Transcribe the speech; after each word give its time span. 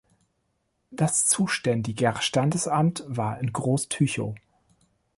Das 0.89 1.27
zuständiger 1.27 2.19
Standesamt 2.23 3.03
war 3.07 3.39
in 3.39 3.53
Groß 3.53 3.87
Tychow. 3.87 4.33